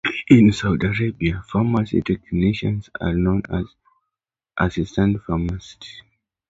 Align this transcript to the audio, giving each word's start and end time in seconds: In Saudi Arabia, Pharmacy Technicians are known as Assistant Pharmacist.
In 0.29 0.51
Saudi 0.51 0.87
Arabia, 0.87 1.43
Pharmacy 1.47 2.01
Technicians 2.01 2.89
are 2.99 3.13
known 3.13 3.43
as 3.51 3.65
Assistant 4.57 5.21
Pharmacist. 5.21 5.85